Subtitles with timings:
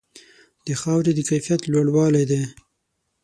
[0.65, 2.43] د خاورې د کیفیت لوړوالې دی.